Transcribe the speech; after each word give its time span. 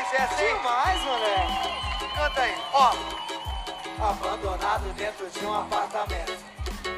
demais 0.00 0.14
essa, 0.14 0.42
hein? 0.42 0.56
Demais, 0.56 1.02
moleque. 1.02 2.14
Canta 2.14 2.40
aí, 2.40 2.56
ó. 2.72 2.92
Abandonado 4.10 4.92
dentro 4.94 5.28
de 5.30 5.44
um 5.44 5.60
apartamento. 5.60 6.38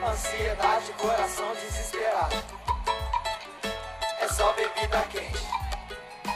Ansiedade, 0.06 0.92
coração 0.92 1.52
desesperado. 1.54 2.36
É 4.20 4.28
só 4.28 4.52
bebida 4.52 5.00
quente. 5.10 5.46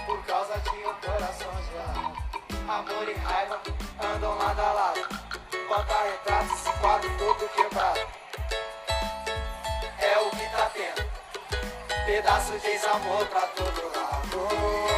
Por 0.07 0.25
causa 0.25 0.59
de 0.59 0.71
um 0.71 0.95
coração 0.95 1.53
gelado. 1.71 2.17
Amor 2.69 3.09
e 3.09 3.15
raiva 3.15 3.61
andam 4.01 4.37
lado 4.39 4.61
a 4.61 4.73
lado. 4.73 5.09
Porta-retrato, 5.69 6.55
esse 6.55 6.73
quadro 6.81 7.11
todo 7.19 7.49
quebrado. 7.51 8.01
É 9.99 10.19
o 10.19 10.31
que 10.31 10.51
tá 10.51 10.71
tendo. 10.75 12.07
Pedaço 12.07 12.59
de 12.59 12.67
ex-amor 12.67 13.27
pra 13.27 13.41
todo 13.43 13.93
lado. 13.95 14.96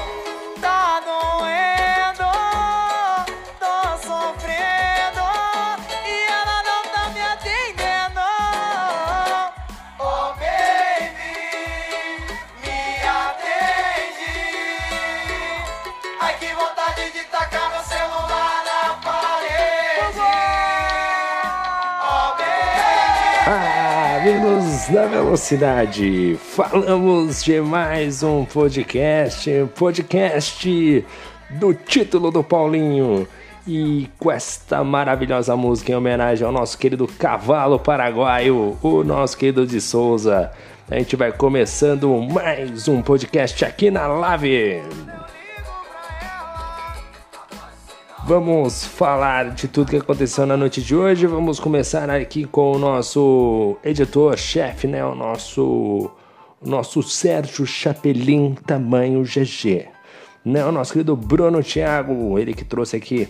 Amigos 24.29 24.89
da 24.89 25.07
Velocidade, 25.07 26.39
falamos 26.39 27.43
de 27.43 27.63
mais 27.63 28.23
um 28.23 28.45
podcast, 28.45 29.51
podcast 29.75 31.07
do 31.53 31.73
título 31.73 32.31
do 32.31 32.45
Paulinho. 32.45 33.27
E 33.67 34.07
com 34.19 34.31
esta 34.31 34.85
maravilhosa 34.85 35.57
música 35.57 35.93
em 35.93 35.95
homenagem 35.95 36.47
ao 36.47 36.53
nosso 36.53 36.77
querido 36.77 37.09
cavalo 37.09 37.79
paraguaio, 37.79 38.77
o 38.83 39.03
nosso 39.03 39.35
querido 39.35 39.67
de 39.67 39.81
Souza. 39.81 40.53
A 40.91 40.99
gente 40.99 41.17
vai 41.17 41.33
começando 41.33 42.15
mais 42.31 42.87
um 42.87 43.01
podcast 43.01 43.65
aqui 43.65 43.91
na 43.91 44.07
Live. 44.09 44.83
Vamos 48.29 48.85
falar 48.85 49.53
de 49.55 49.67
tudo 49.67 49.89
que 49.89 49.97
aconteceu 49.97 50.45
na 50.45 50.55
noite 50.55 50.83
de 50.83 50.95
hoje. 50.95 51.27
Vamos 51.27 51.59
começar 51.59 52.11
aqui 52.11 52.45
com 52.45 52.73
o 52.73 52.79
nosso 52.79 53.79
editor-chefe, 53.83 54.87
né? 54.87 55.03
O 55.03 55.15
nosso, 55.15 56.11
o 56.61 56.69
nosso 56.69 57.03
Sérgio 57.03 57.65
Chapelin, 57.65 58.55
tamanho 58.67 59.23
GG. 59.23 59.89
Né? 60.45 60.63
O 60.63 60.71
nosso 60.71 60.93
querido 60.93 61.17
Bruno 61.17 61.63
Thiago, 61.63 62.39
ele 62.39 62.53
que 62.53 62.67
trouxe 62.67 62.97
aqui 62.97 63.29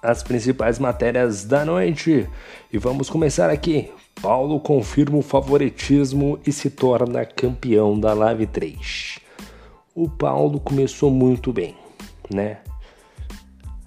as 0.00 0.22
principais 0.22 0.78
matérias 0.78 1.44
da 1.44 1.64
noite. 1.64 2.28
E 2.72 2.78
vamos 2.78 3.10
começar 3.10 3.50
aqui. 3.50 3.90
Paulo 4.22 4.60
confirma 4.60 5.18
o 5.18 5.22
favoritismo 5.22 6.38
e 6.46 6.52
se 6.52 6.70
torna 6.70 7.24
campeão 7.24 7.98
da 7.98 8.14
Live 8.14 8.46
3. 8.46 9.18
O 9.96 10.08
Paulo 10.08 10.60
começou 10.60 11.10
muito 11.10 11.52
bem, 11.52 11.74
né? 12.32 12.58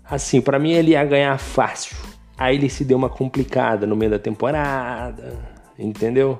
Assim, 0.09 0.41
para 0.41 0.57
mim 0.57 0.71
ele 0.71 0.91
ia 0.91 1.05
ganhar 1.05 1.38
fácil. 1.38 1.95
Aí 2.38 2.55
ele 2.55 2.69
se 2.69 2.83
deu 2.83 2.97
uma 2.97 3.09
complicada 3.09 3.85
no 3.85 3.95
meio 3.95 4.11
da 4.11 4.19
temporada, 4.19 5.38
entendeu? 5.77 6.39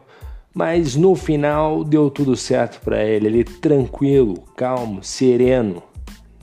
Mas 0.54 0.96
no 0.96 1.16
final 1.16 1.84
deu 1.84 2.10
tudo 2.10 2.36
certo 2.36 2.82
para 2.82 3.04
ele. 3.04 3.28
Ele 3.28 3.44
tranquilo, 3.44 4.44
calmo, 4.56 5.04
sereno, 5.04 5.84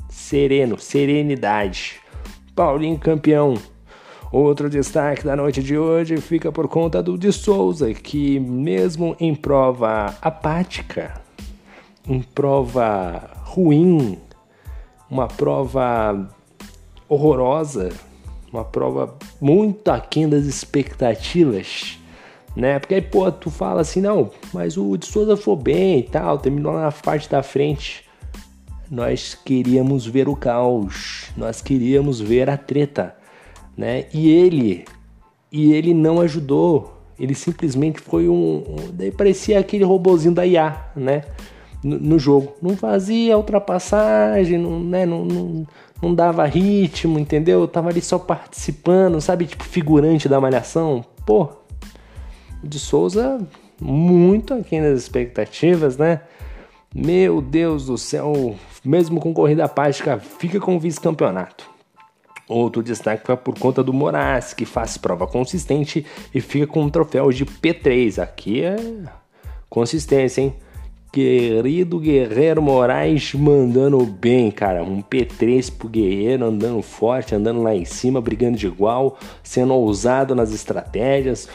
sereno, 0.09 0.79
serenidade. 0.79 2.01
Paulinho 2.55 2.99
campeão. 2.99 3.55
Outro 4.31 4.69
destaque 4.69 5.25
da 5.25 5.35
noite 5.35 5.63
de 5.63 5.79
hoje 5.79 6.19
fica 6.19 6.53
por 6.53 6.69
conta 6.69 7.03
do 7.03 7.17
de 7.17 7.33
Souza, 7.33 7.93
que 7.95 8.39
mesmo 8.39 9.17
em 9.19 9.35
prova 9.35 10.15
apática, 10.21 11.21
em 12.07 12.21
prova 12.21 13.31
ruim, 13.45 14.19
uma 15.09 15.29
prova 15.29 16.29
horrorosa, 17.09 17.91
uma 18.53 18.65
prova 18.65 19.17
muito 19.41 19.89
aquém 19.91 20.29
das 20.29 20.45
expectativas, 20.45 21.99
né? 22.55 22.79
Porque 22.79 22.95
aí, 22.95 23.03
pô, 23.03 23.31
tu 23.31 23.51
fala 23.51 23.83
assim, 23.83 24.01
não, 24.01 24.31
mas 24.53 24.77
o 24.77 24.97
de 24.97 25.07
Souza 25.07 25.37
foi 25.37 25.57
bem 25.57 25.99
e 26.01 26.03
tal, 26.03 26.39
terminou 26.39 26.73
na 26.73 26.91
parte 26.91 27.29
da 27.29 27.43
frente. 27.43 28.05
Nós 28.91 29.35
queríamos 29.35 30.07
ver 30.07 30.29
o 30.29 30.37
caos, 30.37 31.31
nós 31.37 31.61
queríamos 31.61 32.21
ver 32.21 32.49
a 32.49 32.57
treta, 32.57 33.17
né? 33.77 34.07
E 34.15 34.31
ele, 34.31 34.85
e 35.51 35.73
ele 35.73 35.93
não 35.93 36.21
ajudou. 36.21 36.95
Ele 37.19 37.35
simplesmente 37.35 38.01
foi 38.01 38.29
um, 38.29 38.59
um 38.59 38.93
daí 38.93 39.11
parecia 39.11 39.59
aquele 39.59 39.85
robozinho 39.85 40.35
da 40.35 40.47
IA, 40.47 40.91
né? 40.95 41.23
No, 41.83 41.99
no 41.99 42.19
jogo, 42.19 42.55
não 42.63 42.77
fazia 42.77 43.37
ultrapassagem, 43.37 44.59
não, 44.59 44.81
né? 44.81 45.05
Não, 45.05 45.25
não, 45.25 45.67
não 46.03 46.15
dava 46.15 46.45
ritmo, 46.47 47.19
entendeu? 47.19 47.67
tava 47.67 47.89
ali 47.89 48.01
só 48.01 48.19
participando, 48.19 49.21
sabe? 49.21 49.47
Tipo 49.47 49.65
figurante 49.65 50.29
da 50.29 50.41
malhação. 50.41 51.05
Pô, 51.25 51.49
o 52.63 52.67
de 52.67 52.79
Souza, 52.79 53.41
muito 53.81 54.55
aquém 54.55 54.83
das 54.83 55.01
expectativas, 55.01 55.97
né? 55.97 56.21
Meu 56.95 57.43
Deus 57.43 57.87
do 57.87 57.99
céu, 57.99 58.57
mesmo 58.85 59.21
com 59.21 59.35
corrida 59.35 59.65
apática, 59.65 60.19
fica 60.19 60.61
com 60.61 60.77
o 60.77 60.81
vice-campeonato. 60.81 61.69
Outro 62.49 62.83
destaque 62.83 63.27
foi 63.27 63.37
por 63.37 63.59
conta 63.59 63.83
do 63.83 63.93
Moraes, 63.93 64.55
que 64.55 64.65
faz 64.65 64.97
prova 64.97 65.27
consistente 65.27 66.07
e 66.33 66.41
fica 66.41 66.67
com 66.67 66.83
um 66.83 66.89
troféu 66.89 67.31
de 67.33 67.45
P3. 67.45 68.23
Aqui 68.23 68.63
é 68.63 68.77
consistência, 69.69 70.41
hein? 70.43 70.55
Querido 71.17 71.99
Guerreiro 71.99 72.61
Moraes 72.61 73.33
mandando 73.33 74.05
bem, 74.05 74.51
cara. 74.51 74.85
Um 74.85 75.01
P3 75.01 75.75
pro 75.75 75.89
Guerreiro, 75.89 76.45
andando 76.45 76.83
forte, 76.83 77.35
andando 77.35 77.63
lá 77.63 77.75
em 77.75 77.87
cima, 77.87 78.21
brigando 78.21 78.59
de 78.59 78.67
igual, 78.67 79.17
sendo 79.43 79.73
ousado 79.73 80.35
nas 80.35 80.53
estratégias, 80.53 81.49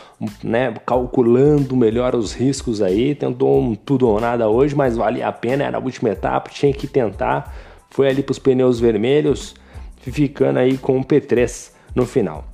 né? 0.43 0.73
Calculando 0.83 1.75
melhor 1.75 2.15
os 2.15 2.33
riscos 2.33 2.81
aí. 2.81 3.13
Tentou 3.13 3.61
um 3.61 3.75
tudo 3.75 4.07
ou 4.07 4.19
nada 4.19 4.49
hoje, 4.49 4.73
mas 4.73 4.97
valia 4.97 5.27
a 5.27 5.31
pena. 5.31 5.65
Era 5.65 5.77
a 5.77 5.79
última 5.79 6.09
etapa, 6.09 6.49
tinha 6.49 6.73
que 6.73 6.87
tentar. 6.87 7.55
Foi 7.91 8.09
ali 8.09 8.23
pros 8.23 8.39
pneus 8.39 8.79
vermelhos, 8.79 9.53
ficando 9.97 10.57
aí 10.57 10.75
com 10.75 10.97
um 10.97 11.03
P3 11.03 11.71
no 11.93 12.07
final. 12.07 12.45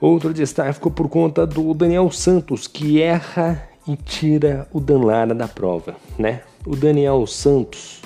Outro 0.00 0.34
destaque 0.34 0.72
ficou 0.72 0.90
por 0.90 1.08
conta 1.08 1.46
do 1.46 1.72
Daniel 1.74 2.10
Santos, 2.10 2.66
que 2.66 3.00
erra 3.00 3.69
e 3.92 3.96
tira 3.96 4.68
o 4.72 4.78
Dan 4.78 5.04
Lara 5.04 5.34
da 5.34 5.48
prova, 5.48 5.96
né? 6.16 6.42
O 6.64 6.76
Daniel 6.76 7.26
Santos, 7.26 8.00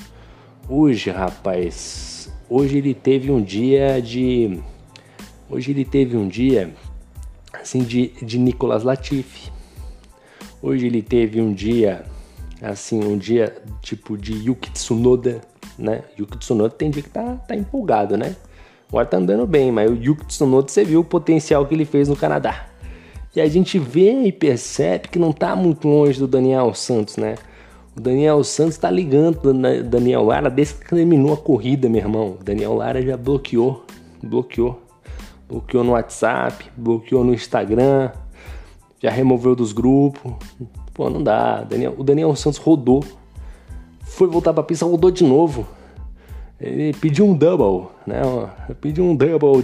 hoje, 0.67 1.11
rapaz, 1.11 2.33
hoje 2.49 2.79
ele 2.79 2.95
teve 2.95 3.31
um 3.31 3.43
dia 3.43 4.01
de. 4.01 4.61
Hoje 5.51 5.73
ele 5.73 5.85
teve 5.85 6.17
um 6.17 6.27
dia 6.27 6.73
assim 7.53 7.81
de, 7.81 8.09
de 8.23 8.39
Nicolas 8.39 8.83
Latifi. 8.83 9.53
Hoje 10.63 10.87
ele 10.87 11.03
teve 11.03 11.39
um 11.39 11.53
dia 11.53 12.07
assim, 12.63 13.05
um 13.05 13.19
dia 13.19 13.55
tipo 13.83 14.17
de 14.17 14.33
Yuki 14.33 14.71
Tsunoda, 14.71 15.43
né? 15.79 16.03
Yuki 16.19 16.39
Tsunoda 16.39 16.71
tem 16.71 16.91
dia 16.91 17.03
que 17.03 17.11
tá, 17.11 17.37
tá 17.47 17.55
empolgado, 17.55 18.17
né? 18.17 18.35
Agora 18.89 19.05
tá 19.05 19.19
andando 19.19 19.47
bem, 19.47 19.71
mas 19.71 19.91
o 19.91 19.95
Yuki 19.95 20.25
Tsunoda 20.27 20.69
você 20.69 20.83
viu 20.83 21.01
o 21.01 21.05
potencial 21.05 21.67
que 21.67 21.75
ele 21.75 21.85
fez 21.85 22.09
no 22.09 22.17
Canadá. 22.17 22.74
E 23.35 23.41
a 23.41 23.49
gente 23.49 23.79
vê 23.79 24.23
e 24.23 24.33
percebe 24.33 25.09
que 25.09 25.19
não 25.19 25.31
está 25.31 25.57
muito 25.57 25.89
longe 25.89 26.19
do 26.19 26.29
Daniel 26.29 26.73
Santos, 26.73 27.17
né? 27.17 27.35
O 27.97 28.01
Daniel 28.01 28.43
Santos 28.45 28.75
está 28.75 28.91
ligando 28.91 29.39
o 29.45 29.83
Daniel 29.83 30.25
Lara 30.25 30.51
desde 30.51 30.75
que 30.75 30.91
terminou 30.95 31.33
a 31.33 31.37
corrida, 31.37 31.89
meu 31.89 32.01
irmão. 32.01 32.37
O 32.41 32.45
Daniel 32.45 32.75
Lara 32.75 33.03
já 33.03 33.17
bloqueou, 33.17 33.85
bloqueou. 34.23 34.81
Bloqueou 35.49 35.85
no 35.85 35.93
WhatsApp, 35.93 36.65
bloqueou 36.77 37.23
no 37.23 37.35
Instagram, 37.35 38.11
já 39.01 39.11
removeu 39.11 39.55
dos 39.55 39.73
grupos. 39.73 40.33
Pô, 40.93 41.11
não 41.11 41.23
dá. 41.23 41.67
O 41.99 42.03
Daniel 42.03 42.35
Santos 42.35 42.59
rodou. 42.59 43.05
Foi 44.01 44.27
voltar 44.27 44.53
para 44.53 44.63
a 44.63 44.67
pista, 44.67 44.87
rodou 44.87 45.11
de 45.11 45.23
novo. 45.25 45.67
Ele 46.61 46.93
pediu 46.95 47.27
um 47.27 47.35
double, 47.35 47.89
né? 48.07 48.23
Pediu 48.81 49.05
um 49.05 49.17
double, 49.17 49.63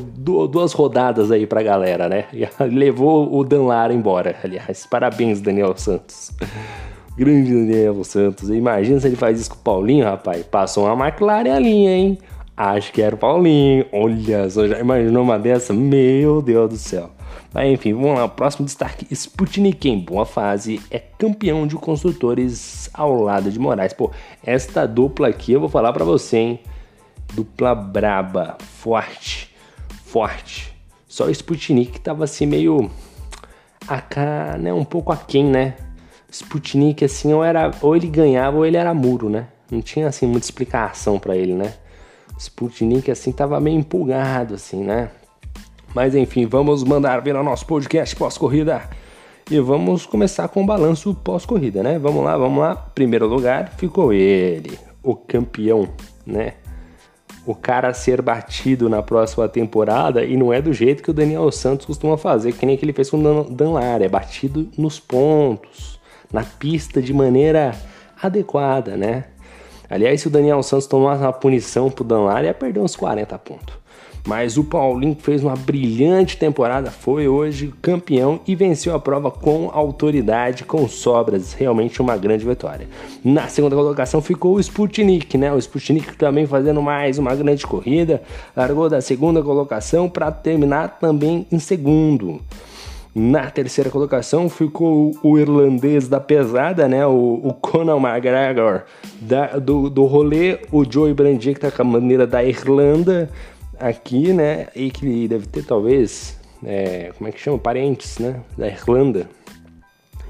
duas 0.48 0.72
rodadas 0.72 1.30
aí 1.30 1.46
pra 1.46 1.62
galera, 1.62 2.08
né? 2.08 2.24
E 2.32 2.46
levou 2.66 3.32
o 3.32 3.44
Dan 3.44 3.62
Lara 3.62 3.92
embora. 3.92 4.36
Aliás, 4.42 4.86
parabéns, 4.86 5.40
Daniel 5.40 5.76
Santos. 5.76 6.32
Grande 7.16 7.52
Daniel 7.52 8.02
Santos. 8.02 8.50
Imagina 8.50 8.98
se 8.98 9.06
ele 9.06 9.16
faz 9.16 9.40
isso 9.40 9.50
com 9.50 9.56
o 9.56 9.60
Paulinho, 9.60 10.04
rapaz. 10.04 10.42
Passou 10.44 10.86
uma 10.86 11.06
McLaren 11.06 11.54
ali, 11.54 11.86
hein? 11.86 12.18
Acho 12.56 12.92
que 12.92 13.00
era 13.00 13.14
o 13.14 13.18
Paulinho. 13.18 13.86
Olha 13.92 14.50
só, 14.50 14.66
já 14.66 14.78
imaginou 14.80 15.22
uma 15.22 15.38
dessa? 15.38 15.72
Meu 15.72 16.42
Deus 16.42 16.70
do 16.70 16.76
céu. 16.76 17.10
Mas 17.52 17.72
enfim, 17.72 17.92
vamos 17.94 18.18
lá. 18.18 18.28
Próximo 18.28 18.66
destaque: 18.66 19.06
Sputnik 19.10 19.88
em 19.88 19.98
boa 19.98 20.26
fase 20.26 20.80
é 20.90 20.98
campeão 20.98 21.66
de 21.66 21.76
construtores 21.76 22.90
ao 22.92 23.14
lado 23.22 23.50
de 23.50 23.58
Moraes. 23.58 23.92
Pô, 23.92 24.10
esta 24.44 24.86
dupla 24.86 25.28
aqui 25.28 25.52
eu 25.52 25.60
vou 25.60 25.68
falar 25.68 25.92
para 25.92 26.04
você, 26.04 26.36
hein? 26.36 26.60
Dupla 27.32 27.74
braba, 27.74 28.56
forte, 28.60 29.54
forte. 30.04 30.74
Só 31.06 31.26
o 31.26 31.30
Sputnik 31.30 32.00
tava 32.00 32.24
assim 32.24 32.46
meio. 32.46 32.90
A, 33.88 34.56
né, 34.58 34.72
um 34.72 34.84
pouco 34.84 35.12
aquém, 35.12 35.44
né? 35.44 35.74
Sputnik, 36.30 37.04
assim, 37.04 37.32
ou, 37.32 37.42
era, 37.42 37.72
ou 37.82 37.96
ele 37.96 38.06
ganhava 38.06 38.58
ou 38.58 38.64
ele 38.64 38.76
era 38.76 38.94
muro, 38.94 39.28
né? 39.28 39.48
Não 39.70 39.82
tinha, 39.82 40.06
assim, 40.06 40.26
muita 40.26 40.46
explicação 40.46 41.18
para 41.18 41.36
ele, 41.36 41.54
né? 41.54 41.74
Sputnik, 42.38 43.10
assim, 43.10 43.32
tava 43.32 43.60
meio 43.60 43.78
empolgado, 43.78 44.54
assim, 44.54 44.84
né? 44.84 45.10
Mas 45.94 46.14
enfim, 46.14 46.46
vamos 46.46 46.84
mandar 46.84 47.20
ver 47.20 47.34
o 47.34 47.42
nosso 47.42 47.66
podcast 47.66 48.14
pós-corrida. 48.14 48.88
E 49.50 49.58
vamos 49.58 50.06
começar 50.06 50.46
com 50.46 50.62
o 50.62 50.66
balanço 50.66 51.12
pós-corrida, 51.12 51.82
né? 51.82 51.98
Vamos 51.98 52.24
lá, 52.24 52.36
vamos 52.36 52.60
lá. 52.60 52.76
Primeiro 52.76 53.26
lugar 53.26 53.72
ficou 53.76 54.12
ele, 54.12 54.78
o 55.02 55.16
campeão, 55.16 55.88
né? 56.24 56.54
O 57.46 57.54
cara 57.54 57.94
ser 57.94 58.20
batido 58.20 58.88
na 58.88 59.02
próxima 59.02 59.48
temporada 59.48 60.24
e 60.24 60.36
não 60.36 60.52
é 60.52 60.60
do 60.60 60.72
jeito 60.72 61.02
que 61.02 61.10
o 61.10 61.14
Daniel 61.14 61.50
Santos 61.50 61.86
costuma 61.86 62.16
fazer, 62.16 62.52
que 62.52 62.66
nem 62.66 62.76
que 62.76 62.84
ele 62.84 62.92
fez 62.92 63.08
com 63.08 63.16
o 63.16 63.44
Dan 63.44 63.70
Lara, 63.70 64.04
é 64.04 64.08
batido 64.08 64.68
nos 64.76 65.00
pontos, 65.00 65.98
na 66.32 66.44
pista 66.44 67.00
de 67.00 67.14
maneira 67.14 67.74
adequada, 68.22 68.96
né? 68.96 69.24
Aliás, 69.88 70.20
se 70.20 70.28
o 70.28 70.30
Daniel 70.30 70.62
Santos 70.62 70.86
tomasse 70.86 71.22
uma 71.22 71.32
punição 71.32 71.90
pro 71.90 72.04
Dan 72.04 72.20
Lara, 72.20 72.46
ia 72.46 72.54
perder 72.54 72.80
uns 72.80 72.94
40 72.94 73.36
pontos. 73.38 73.79
Mas 74.26 74.56
o 74.56 74.64
Paulinho 74.64 75.16
fez 75.18 75.42
uma 75.42 75.56
brilhante 75.56 76.36
temporada, 76.36 76.90
foi 76.90 77.26
hoje 77.26 77.72
campeão 77.80 78.40
e 78.46 78.54
venceu 78.54 78.94
a 78.94 79.00
prova 79.00 79.30
com 79.30 79.70
autoridade, 79.72 80.64
com 80.64 80.86
sobras, 80.88 81.52
realmente 81.52 82.00
uma 82.00 82.16
grande 82.16 82.44
vitória. 82.44 82.86
Na 83.24 83.48
segunda 83.48 83.74
colocação 83.74 84.20
ficou 84.20 84.56
o 84.56 84.60
Sputnik, 84.60 85.36
né? 85.38 85.52
O 85.52 85.58
Sputnik 85.58 86.16
também 86.16 86.46
fazendo 86.46 86.82
mais 86.82 87.18
uma 87.18 87.34
grande 87.34 87.66
corrida, 87.66 88.22
largou 88.56 88.88
da 88.88 89.00
segunda 89.00 89.42
colocação 89.42 90.08
para 90.08 90.30
terminar 90.30 90.98
também 91.00 91.46
em 91.50 91.58
segundo. 91.58 92.40
Na 93.12 93.50
terceira 93.50 93.90
colocação 93.90 94.48
ficou 94.48 95.12
o 95.20 95.36
irlandês 95.36 96.06
da 96.06 96.20
pesada, 96.20 96.86
né? 96.86 97.04
O, 97.04 97.40
o 97.42 97.52
Conor 97.54 98.00
McGregor 98.00 98.82
da, 99.20 99.58
do, 99.58 99.90
do 99.90 100.04
rolê, 100.04 100.60
o 100.70 100.84
Joey 100.88 101.12
Brandier 101.12 101.54
que 101.54 101.60
tá 101.60 101.72
com 101.72 101.82
a 101.82 101.84
maneira 101.84 102.24
da 102.24 102.44
Irlanda, 102.44 103.28
aqui, 103.80 104.32
né? 104.32 104.68
E 104.74 104.90
que 104.90 105.26
deve 105.26 105.46
ter 105.46 105.64
talvez, 105.64 106.38
é, 106.64 107.12
como 107.16 107.28
é 107.28 107.32
que 107.32 107.40
chama? 107.40 107.58
Parentes, 107.58 108.18
né? 108.18 108.40
Da 108.56 108.68
Irlanda. 108.68 109.28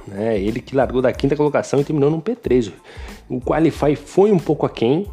Né? 0.06 0.40
Ele 0.40 0.60
que 0.60 0.74
largou 0.74 1.02
da 1.02 1.12
quinta 1.12 1.36
colocação 1.36 1.80
e 1.80 1.84
terminou 1.84 2.10
no 2.10 2.22
P3. 2.22 2.72
O 3.28 3.40
Qualify 3.40 3.94
foi 3.94 4.32
um 4.32 4.38
pouco 4.38 4.66
aquém, 4.66 5.06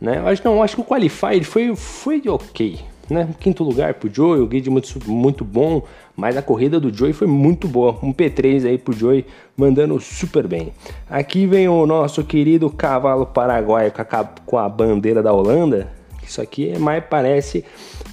né? 0.00 0.22
Acho, 0.26 0.42
não, 0.44 0.62
acho 0.62 0.76
que 0.76 0.80
o 0.80 0.84
Qualify 0.84 1.42
foi, 1.42 1.74
foi 1.76 2.22
ok, 2.26 2.80
né? 3.08 3.28
Quinto 3.38 3.62
lugar 3.62 3.94
pro 3.94 4.12
Joey, 4.12 4.40
o 4.40 4.46
grid 4.46 4.68
muito, 4.68 5.10
muito 5.10 5.44
bom, 5.44 5.82
mas 6.16 6.36
a 6.36 6.42
corrida 6.42 6.78
do 6.78 6.92
Joey 6.92 7.12
foi 7.12 7.26
muito 7.26 7.66
boa. 7.66 7.98
Um 8.02 8.12
P3 8.12 8.66
aí 8.66 8.78
pro 8.78 8.92
Joey, 8.92 9.24
mandando 9.56 9.98
super 10.00 10.46
bem. 10.46 10.72
Aqui 11.08 11.46
vem 11.46 11.68
o 11.68 11.86
nosso 11.86 12.22
querido 12.24 12.68
cavalo 12.70 13.26
paraguaio 13.26 13.92
com 13.92 14.02
a, 14.02 14.24
com 14.44 14.58
a 14.58 14.68
bandeira 14.68 15.22
da 15.22 15.32
Holanda, 15.32 15.99
isso 16.30 16.40
aqui 16.40 16.70
é 16.70 16.78
mais 16.78 17.02
parece 17.04 17.64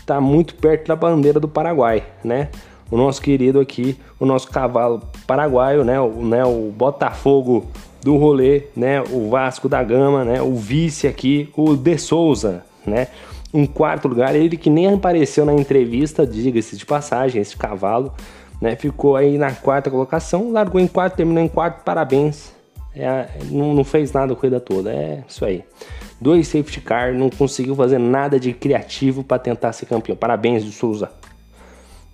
tá 0.05 0.19
muito 0.19 0.55
perto 0.55 0.87
da 0.87 0.95
bandeira 0.95 1.39
do 1.39 1.47
Paraguai, 1.47 2.03
né? 2.23 2.49
O 2.89 2.97
nosso 2.97 3.21
querido 3.21 3.59
aqui, 3.59 3.97
o 4.19 4.25
nosso 4.25 4.49
cavalo 4.49 5.01
paraguaio, 5.27 5.83
né? 5.83 5.99
O, 5.99 6.09
né? 6.25 6.43
o 6.43 6.71
Botafogo 6.71 7.67
do 8.01 8.15
rolê, 8.17 8.63
né? 8.75 9.01
O 9.11 9.29
Vasco 9.29 9.69
da 9.69 9.83
Gama, 9.83 10.23
né? 10.23 10.41
O 10.41 10.55
vice 10.55 11.05
aqui, 11.05 11.49
o 11.55 11.75
De 11.75 11.97
Souza, 11.97 12.63
né? 12.85 13.07
Um 13.53 13.67
quarto 13.67 14.07
lugar, 14.07 14.35
ele 14.35 14.57
que 14.57 14.69
nem 14.69 14.93
apareceu 14.93 15.45
na 15.45 15.53
entrevista, 15.53 16.25
diga-se 16.25 16.75
de 16.75 16.85
passagem, 16.85 17.41
esse 17.41 17.55
cavalo, 17.55 18.13
né? 18.61 18.75
Ficou 18.75 19.15
aí 19.15 19.37
na 19.37 19.51
quarta 19.51 19.91
colocação, 19.91 20.51
largou 20.51 20.79
em 20.79 20.87
quarto, 20.87 21.17
terminou 21.17 21.43
em 21.43 21.47
quarto, 21.47 21.83
parabéns. 21.83 22.51
É, 22.95 23.27
não, 23.51 23.75
não 23.75 23.83
fez 23.83 24.11
nada 24.11 24.33
a 24.33 24.35
corrida 24.35 24.59
toda, 24.59 24.91
é 24.91 25.23
isso 25.27 25.45
aí 25.45 25.63
dois 26.19 26.47
safety 26.47 26.81
car, 26.81 27.13
não 27.13 27.29
conseguiu 27.29 27.75
fazer 27.75 27.97
nada 27.97 28.39
de 28.39 28.53
criativo 28.53 29.23
para 29.23 29.39
tentar 29.39 29.73
ser 29.73 29.85
campeão. 29.85 30.15
Parabéns, 30.15 30.63
de 30.63 30.71
Souza. 30.71 31.11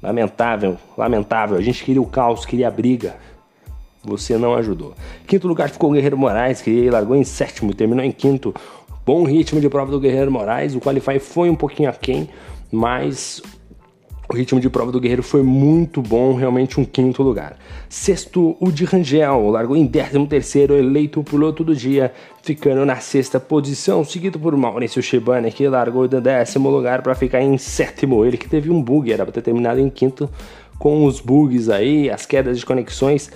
Lamentável, 0.01 0.77
lamentável. 0.97 1.57
A 1.57 1.61
gente 1.61 1.83
queria 1.83 2.01
o 2.01 2.05
caos, 2.05 2.45
queria 2.45 2.67
a 2.67 2.71
briga. 2.71 3.15
Você 4.03 4.37
não 4.37 4.53
ajudou. 4.55 4.93
Quinto 5.25 5.47
lugar 5.47 5.69
ficou 5.69 5.89
o 5.89 5.93
Guerreiro 5.93 6.17
Moraes, 6.17 6.61
que 6.61 6.89
largou 6.89 7.15
em 7.15 7.23
sétimo 7.23 7.71
e 7.71 7.73
terminou 7.73 8.03
em 8.03 8.11
quinto. 8.11 8.53
Bom 9.05 9.23
ritmo 9.23 9.61
de 9.61 9.69
prova 9.69 9.91
do 9.91 9.99
Guerreiro 9.99 10.29
Moraes. 10.29 10.75
O 10.75 10.81
Qualify 10.81 11.19
foi 11.19 11.49
um 11.49 11.55
pouquinho 11.55 11.89
aquém, 11.89 12.29
mas 12.69 13.41
o 14.33 14.35
ritmo 14.35 14.59
de 14.59 14.67
prova 14.67 14.91
do 14.91 14.99
Guerreiro 14.99 15.21
foi 15.21 15.43
muito 15.43 16.01
bom, 16.01 16.33
realmente 16.33 16.79
um 16.79 16.83
quinto 16.83 17.21
lugar. 17.21 17.55
Sexto, 17.87 18.57
o 18.59 18.71
de 18.71 18.83
Rangel, 18.83 19.51
largou 19.51 19.77
em 19.77 19.85
décimo 19.85 20.25
terceiro, 20.25 20.75
eleito 20.75 21.23
piloto 21.23 21.63
do 21.63 21.75
dia, 21.75 22.11
ficando 22.41 22.83
na 22.83 22.95
sexta 22.95 23.39
posição, 23.39 24.03
seguido 24.03 24.39
por 24.39 24.57
Maurício 24.57 25.03
Shibane, 25.03 25.51
que 25.51 25.67
largou 25.67 26.07
do 26.07 26.19
décimo 26.19 26.71
lugar 26.71 27.03
para 27.03 27.13
ficar 27.13 27.43
em 27.43 27.59
sétimo. 27.59 28.25
Ele 28.25 28.35
que 28.35 28.49
teve 28.49 28.71
um 28.71 28.81
bug, 28.81 29.13
era 29.13 29.23
para 29.23 29.33
ter 29.33 29.43
terminado 29.43 29.79
em 29.79 29.87
quinto, 29.87 30.27
com 30.79 31.05
os 31.05 31.19
bugs 31.19 31.69
aí, 31.69 32.09
as 32.09 32.25
quedas 32.25 32.57
de 32.57 32.65
conexões. 32.65 33.29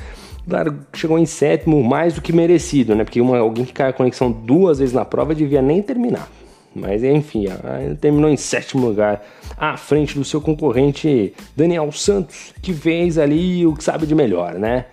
Chegou 0.94 1.20
em 1.20 1.28
sétimo, 1.28 1.84
mais 1.84 2.16
do 2.16 2.24
que 2.24 2.34
merecido, 2.34 2.96
né? 2.96 3.04
Porque 3.04 3.22
uma, 3.22 3.38
alguém 3.38 3.66
que 3.66 3.74
cai 3.74 3.90
a 3.90 3.94
conexão 3.94 4.32
duas 4.32 4.80
vezes 4.80 4.96
na 4.96 5.06
prova 5.06 5.36
devia 5.36 5.62
nem 5.62 5.80
terminar. 5.80 6.28
Mas 6.76 7.04
enfim, 7.04 7.46
terminou 8.00 8.30
em 8.30 8.38
sétimo 8.38 8.86
lugar, 8.86 9.26
à 9.58 9.76
frente 9.78 10.18
do 10.18 10.24
seu 10.24 10.40
concorrente 10.40 11.34
Daniel 11.56 11.92
Santos, 11.92 12.54
que 12.62 12.74
fez 12.74 13.18
ali 13.18 13.66
o 13.66 13.74
que 13.74 13.84
sabe 13.84 14.06
de 14.06 14.14
melhor, 14.14 14.56
né? 14.56 14.86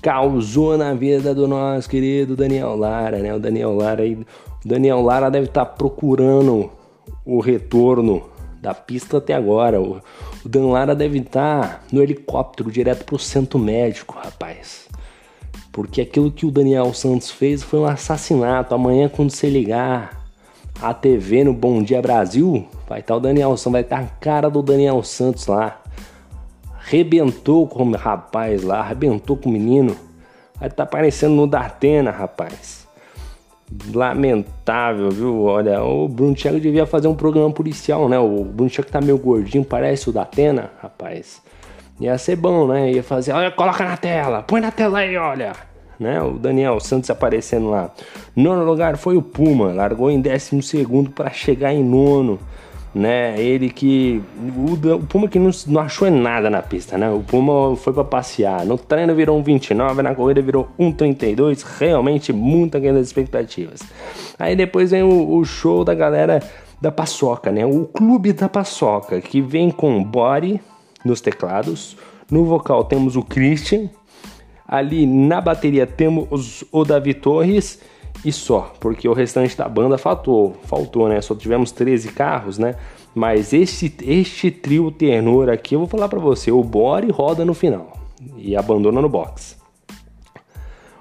Causou 0.00 0.78
na 0.78 0.94
vida 0.94 1.34
do 1.34 1.46
nosso 1.46 1.88
querido 1.88 2.36
Daniel 2.36 2.74
Lara, 2.74 3.18
né? 3.18 3.34
O 3.34 3.38
Daniel 3.38 3.74
Lara 3.74 4.02
aí, 4.02 4.18
Daniel 4.64 5.02
Lara 5.02 5.30
deve 5.30 5.46
estar 5.46 5.64
tá 5.64 5.72
procurando 5.72 6.70
o 7.24 7.40
retorno 7.40 8.22
da 8.60 8.72
pista 8.72 9.18
até 9.18 9.34
agora. 9.34 9.80
O, 9.80 10.00
o 10.44 10.48
Dan 10.48 10.68
Lara 10.68 10.94
deve 10.94 11.18
estar 11.18 11.60
tá 11.60 11.80
no 11.92 12.02
helicóptero 12.02 12.70
direto 12.70 13.04
pro 13.04 13.18
centro 13.18 13.58
médico, 13.58 14.16
rapaz. 14.18 14.88
Porque 15.70 16.00
aquilo 16.00 16.32
que 16.32 16.46
o 16.46 16.50
Daniel 16.50 16.94
Santos 16.94 17.30
fez 17.30 17.62
foi 17.62 17.80
um 17.80 17.86
assassinato. 17.86 18.74
Amanhã, 18.74 19.08
quando 19.08 19.30
você 19.30 19.50
ligar 19.50 20.15
a 20.80 20.92
TV 20.92 21.44
no 21.44 21.52
Bom 21.52 21.82
Dia 21.82 22.02
Brasil, 22.02 22.66
vai 22.88 23.00
estar 23.00 23.14
tá 23.14 23.16
o 23.16 23.20
Daniel 23.20 23.56
Santos, 23.56 23.72
vai 23.72 23.80
estar 23.80 23.98
tá 23.98 24.02
a 24.02 24.20
cara 24.20 24.50
do 24.50 24.62
Daniel 24.62 25.02
Santos 25.02 25.46
lá. 25.46 25.80
Rebentou 26.80 27.66
com 27.66 27.84
o 27.84 27.96
rapaz 27.96 28.62
lá, 28.62 28.80
arrebentou 28.80 29.36
com 29.36 29.48
o 29.48 29.52
menino. 29.52 29.96
Vai 30.58 30.68
estar 30.68 30.76
tá 30.76 30.82
aparecendo 30.84 31.34
no 31.34 31.46
Datena, 31.46 32.10
rapaz. 32.10 32.86
Lamentável, 33.92 35.10
viu? 35.10 35.44
Olha, 35.44 35.82
o 35.82 36.06
Bruno 36.06 36.34
Thiago 36.34 36.60
devia 36.60 36.86
fazer 36.86 37.08
um 37.08 37.16
programa 37.16 37.50
policial, 37.50 38.08
né? 38.08 38.18
O 38.18 38.44
Bruno 38.44 38.70
Thiago 38.70 38.90
tá 38.90 39.00
meio 39.00 39.18
gordinho, 39.18 39.64
parece 39.64 40.08
o 40.08 40.12
Datena, 40.12 40.70
rapaz. 40.80 41.42
Ia 41.98 42.16
ser 42.18 42.36
bom, 42.36 42.68
né? 42.68 42.92
Ia 42.92 43.02
fazer, 43.02 43.32
olha, 43.32 43.50
coloca 43.50 43.84
na 43.84 43.96
tela, 43.96 44.42
põe 44.42 44.60
na 44.60 44.70
tela 44.70 44.98
aí, 44.98 45.16
olha 45.16 45.52
né? 45.98 46.22
O 46.22 46.32
Daniel 46.32 46.78
Santos 46.80 47.10
aparecendo 47.10 47.70
lá. 47.70 47.90
Nono 48.34 48.64
lugar 48.64 48.96
foi 48.96 49.16
o 49.16 49.22
Puma, 49.22 49.72
largou 49.72 50.10
em 50.10 50.20
décimo 50.20 50.62
segundo 50.62 51.10
para 51.10 51.30
chegar 51.30 51.72
em 51.72 51.82
nono, 51.82 52.38
né? 52.94 53.38
Ele 53.40 53.68
que 53.68 54.22
o, 54.56 54.94
o 54.94 55.06
Puma 55.06 55.28
que 55.28 55.38
não, 55.38 55.50
não, 55.66 55.80
achou 55.80 56.10
nada 56.10 56.48
na 56.48 56.62
pista, 56.62 56.96
né? 56.96 57.10
O 57.10 57.20
Puma 57.20 57.76
foi 57.76 57.92
para 57.92 58.04
passear. 58.04 58.64
No 58.64 58.78
treino 58.78 59.14
virou 59.14 59.38
um 59.38 59.42
29, 59.42 60.02
na 60.02 60.14
corrida 60.14 60.40
virou 60.40 60.68
um 60.78 60.92
32, 60.92 61.62
realmente 61.62 62.32
aquém 62.32 62.92
das 62.92 63.06
expectativas. 63.06 63.80
Aí 64.38 64.56
depois 64.56 64.90
vem 64.90 65.02
o, 65.02 65.36
o 65.36 65.44
show 65.44 65.84
da 65.84 65.94
galera 65.94 66.42
da 66.80 66.90
Paçoca, 66.92 67.50
né? 67.50 67.64
O 67.66 67.84
clube 67.84 68.32
da 68.32 68.48
Paçoca, 68.48 69.20
que 69.20 69.40
vem 69.40 69.70
com 69.70 70.02
Body 70.02 70.60
nos 71.04 71.20
teclados, 71.20 71.96
no 72.30 72.44
vocal 72.44 72.84
temos 72.84 73.16
o 73.16 73.22
Christian 73.22 73.88
Ali 74.66 75.06
na 75.06 75.40
bateria 75.40 75.86
temos 75.86 76.64
o 76.72 76.84
Davi 76.84 77.14
Torres 77.14 77.80
e 78.24 78.32
só, 78.32 78.72
porque 78.80 79.08
o 79.08 79.12
restante 79.12 79.56
da 79.56 79.68
banda 79.68 79.96
faltou, 79.96 80.56
faltou, 80.64 81.08
né? 81.08 81.20
Só 81.20 81.34
tivemos 81.34 81.70
13 81.70 82.08
carros, 82.12 82.58
né? 82.58 82.74
Mas 83.14 83.52
este, 83.52 83.94
este 84.02 84.50
trio 84.50 84.90
tenor 84.90 85.48
aqui, 85.48 85.74
eu 85.74 85.80
vou 85.80 85.88
falar 85.88 86.08
para 86.08 86.18
você, 86.18 86.50
o 86.50 86.62
Bore 86.62 87.10
roda 87.10 87.44
no 87.44 87.54
final 87.54 87.92
e 88.36 88.56
abandona 88.56 89.00
no 89.00 89.08
box. 89.08 89.56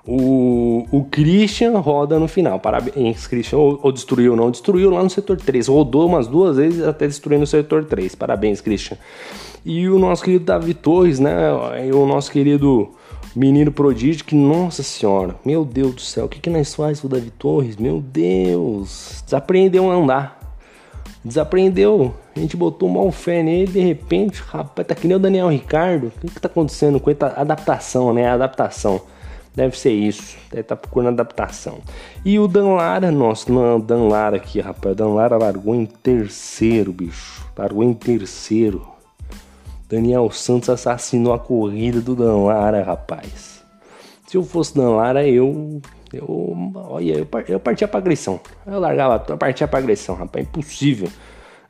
O, 0.07 0.85
o 0.91 1.05
Christian 1.05 1.79
roda 1.79 2.19
no 2.19 2.27
final. 2.27 2.59
Parabéns, 2.59 3.25
Christian. 3.25 3.57
Ou, 3.57 3.79
ou, 3.81 3.91
destruiu, 3.91 4.35
não 4.35 4.51
destruiu 4.51 4.91
lá 4.91 5.01
no 5.03 5.09
setor 5.09 5.37
3. 5.37 5.67
Rodou 5.67 6.07
umas 6.07 6.27
duas 6.27 6.57
vezes 6.57 6.83
até 6.83 7.07
destruir 7.07 7.39
no 7.39 7.47
setor 7.47 7.85
3. 7.85 8.13
Parabéns, 8.13 8.61
Christian. 8.61 8.97
E 9.65 9.89
o 9.89 9.97
nosso 9.97 10.23
querido 10.23 10.45
Davi 10.45 10.75
Torres, 10.75 11.19
né? 11.19 11.33
E 11.87 11.91
o 11.91 12.05
nosso 12.05 12.31
querido 12.31 12.91
Menino 13.35 13.69
prodígio 13.69 14.23
que, 14.23 14.33
nossa 14.33 14.81
senhora, 14.81 15.35
meu 15.43 15.65
Deus 15.65 15.95
do 15.95 16.01
céu, 16.01 16.23
o 16.23 16.29
que, 16.29 16.39
que 16.39 16.49
nós 16.49 16.73
faz 16.73 17.03
o 17.03 17.09
Davi 17.09 17.31
Torres? 17.31 17.75
Meu 17.75 17.99
Deus, 17.99 19.21
desaprendeu 19.25 19.91
a 19.91 19.95
andar. 19.95 20.39
Desaprendeu. 21.23 22.13
A 22.33 22.39
gente 22.39 22.55
botou 22.55 22.87
mal 22.87 23.11
fé 23.11 23.43
nele, 23.43 23.69
de 23.69 23.79
repente, 23.81 24.41
rapaz, 24.41 24.87
tá 24.87 24.95
que 24.95 25.05
nem 25.05 25.17
o 25.17 25.19
Daniel 25.19 25.49
Ricardo. 25.49 26.07
O 26.07 26.11
que, 26.21 26.27
que 26.27 26.39
tá 26.39 26.47
acontecendo 26.47 26.97
com 26.97 27.09
ele? 27.09 27.19
Adaptação, 27.21 28.13
né? 28.13 28.25
Adaptação. 28.29 29.01
Deve 29.53 29.77
ser 29.77 29.91
isso. 29.91 30.37
Deve 30.49 30.61
estar 30.61 30.77
tá 30.77 30.81
procurando 30.81 31.15
adaptação. 31.19 31.79
E 32.23 32.39
o 32.39 32.47
Dan 32.47 32.75
Lara, 32.75 33.11
nossa, 33.11 33.51
não, 33.51 33.81
Dan 33.81 34.07
Lara 34.07 34.37
aqui, 34.37 34.61
rapaz. 34.61 34.95
Dan 34.95 35.09
Lara 35.09 35.37
largou 35.37 35.75
em 35.75 35.85
terceiro, 35.85 36.93
bicho. 36.93 37.45
Largou 37.57 37.83
em 37.83 37.93
terceiro. 37.93 38.94
Daniel 39.87 40.29
Santos 40.31 40.69
assassinou 40.69 41.33
a 41.33 41.39
corrida 41.39 42.01
do 42.01 42.15
Dan 42.15 42.37
Lara, 42.37 42.83
rapaz. 42.83 43.63
Se 44.27 44.35
eu 44.35 44.43
fosse 44.43 44.75
Dan 44.75 44.89
Lara, 44.91 45.27
eu. 45.27 45.81
Eu. 46.11 46.71
Olha, 46.75 47.17
eu, 47.19 47.27
eu 47.47 47.59
partia 47.59 47.87
pra 47.87 47.99
agressão. 47.99 48.39
Eu 48.65 48.79
largava, 48.79 49.23
eu 49.27 49.37
partia 49.37 49.67
pra 49.67 49.79
agressão, 49.79 50.15
rapaz. 50.15 50.45
Impossível. 50.45 51.09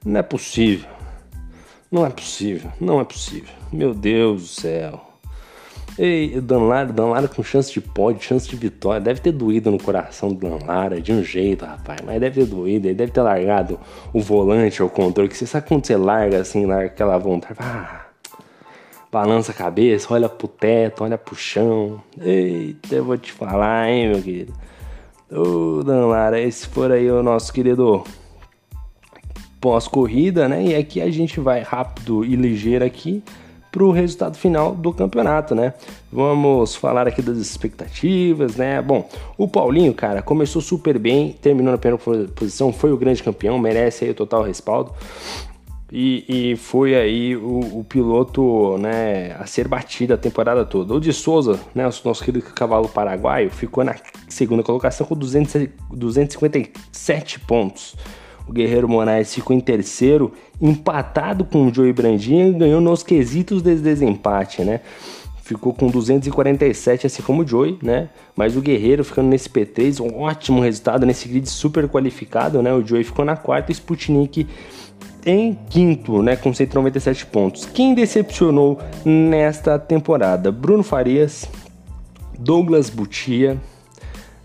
Não 0.06 0.20
é 0.20 0.24
possível. 0.24 0.90
Não 1.92 2.06
é 2.06 2.10
possível. 2.10 2.72
Não 2.80 3.02
é 3.02 3.04
possível. 3.04 3.54
Meu 3.72 3.94
Deus 3.94 4.42
do 4.42 4.48
céu. 4.48 5.02
Ei, 5.98 6.42
Dan 6.42 6.64
Lara, 6.64 6.92
Dan 6.92 7.08
Lara 7.08 7.28
com 7.28 7.42
chance 7.42 7.72
de 7.72 7.80
pódio, 7.80 8.22
chance 8.22 8.48
de 8.48 8.56
vitória. 8.56 9.00
Deve 9.00 9.22
ter 9.22 9.32
doído 9.32 9.72
no 9.72 9.82
coração 9.82 10.30
do 10.30 10.48
Dan 10.48 10.66
Lara, 10.66 11.02
de 11.02 11.12
um 11.12 11.24
jeito, 11.24 11.66
rapaz. 11.66 12.00
Mas 12.06 12.20
deve 12.20 12.42
ter 12.42 12.48
doído. 12.48 12.88
Ele 12.88 12.96
deve 12.96 13.12
ter 13.12 13.22
largado 13.22 13.80
o 14.14 14.22
volante 14.22 14.82
ou 14.82 14.88
o 14.88 14.92
controle. 14.92 15.30
Que 15.30 15.38
você 15.38 15.46
sabe 15.46 15.68
quando 15.68 15.86
você 15.86 15.96
larga 15.98 16.40
assim, 16.40 16.66
larga 16.66 16.88
aquela 16.88 17.18
vontade. 17.18 17.56
Ah, 17.60 18.05
balança 19.16 19.54
a 19.54 19.56
cabeça, 19.56 20.14
olha 20.14 20.28
pro 20.28 20.46
teto, 20.46 21.06
olha 21.06 21.18
pro 21.18 21.38
chão. 21.38 22.02
Eita, 22.20 22.96
eu 22.96 23.06
vou 23.06 23.18
te 23.18 23.32
falar, 23.32 23.88
hein, 23.90 24.10
meu 24.10 24.22
querido. 24.22 24.54
Ô, 25.32 25.82
Dan 25.84 26.08
Lara, 26.08 26.38
esse 26.38 26.68
for 26.68 26.92
aí 26.92 27.10
o 27.10 27.24
nosso 27.24 27.54
querido 27.54 28.04
pós-corrida, 29.62 30.50
né? 30.50 30.66
E 30.66 30.76
aqui 30.76 31.00
a 31.00 31.10
gente 31.10 31.40
vai 31.40 31.62
rápido 31.62 32.26
e 32.26 32.36
ligeiro 32.36 32.84
aqui 32.84 33.24
pro 33.72 33.90
resultado 33.90 34.36
final 34.38 34.76
do 34.76 34.92
campeonato, 34.92 35.56
né? 35.56 35.74
Vamos 36.12 36.76
falar 36.76 37.08
aqui 37.08 37.22
das 37.22 37.38
expectativas, 37.38 38.58
né? 38.58 38.82
Bom, 38.82 39.08
o 39.38 39.48
Paulinho, 39.48 39.94
cara, 39.94 40.22
começou 40.22 40.62
super 40.62 41.00
bem, 41.00 41.32
terminou 41.42 41.72
na 41.72 41.78
primeira 41.78 42.04
posição, 42.36 42.74
foi 42.74 42.92
o 42.92 42.98
grande 42.98 43.24
campeão, 43.24 43.58
merece 43.58 44.04
aí 44.04 44.12
o 44.12 44.14
total 44.14 44.44
respaldo. 44.44 44.92
E, 45.98 46.26
e, 46.28 46.56
foi 46.58 46.94
aí 46.94 47.38
o, 47.38 47.80
o, 47.80 47.86
piloto 47.86 48.78
né, 48.78 49.32
a 49.40 49.46
ser 49.46 49.66
batido 49.66 50.14
a 50.14 50.18
temporada 50.18 50.66
toda. 50.66 50.94
O 50.94 51.00
de 51.00 51.14
Souza, 51.14 51.58
né, 51.74 51.88
o 51.88 51.92
nosso 52.04 52.22
querido 52.22 52.46
cavalo 52.54 52.90
paraguaio, 52.90 53.50
ficou 53.50 53.82
na 53.82 53.96
segunda 54.28 54.62
colocação 54.62 55.08
com 55.08 55.16
200, 55.16 55.70
257 55.94 57.40
pontos. 57.40 57.96
O 58.46 58.52
Guerreiro 58.52 58.90
Moraes 58.90 59.34
ficou 59.34 59.56
em 59.56 59.62
terceiro, 59.62 60.34
empatado 60.62 61.46
com 61.46 61.66
o 61.66 61.74
Joey 61.74 61.94
Brandinha 61.94 62.50
e 62.50 62.52
ganhou 62.52 62.82
nos 62.82 63.02
quesitos 63.02 63.62
de 63.62 63.74
desempate, 63.78 64.66
né? 64.66 64.82
Ficou 65.44 65.74
com 65.74 65.88
247, 65.88 67.08
assim 67.08 67.24
como 67.24 67.44
o 67.44 67.48
Joey, 67.48 67.80
né? 67.82 68.10
Mas 68.36 68.58
o 68.58 68.62
Guerreiro 68.62 69.06
ficando 69.06 69.30
nesse 69.30 69.48
P3, 69.48 70.02
um 70.02 70.20
ótimo 70.24 70.60
resultado 70.60 71.06
nesse 71.06 71.30
grid 71.30 71.50
super 71.50 71.88
qualificado, 71.88 72.62
né? 72.62 72.74
O 72.74 72.86
Joey 72.86 73.06
ficou 73.06 73.24
na 73.24 73.38
quarta 73.38 73.72
e 73.72 73.74
o 73.74 73.76
Sputnik 73.76 74.46
em 75.26 75.58
quinto, 75.70 76.22
né, 76.22 76.36
com 76.36 76.54
197 76.54 77.26
pontos. 77.26 77.66
Quem 77.66 77.94
decepcionou 77.94 78.80
nesta 79.04 79.80
temporada? 79.80 80.52
Bruno 80.52 80.84
Farias, 80.84 81.50
Douglas 82.38 82.90
Butia, 82.90 83.58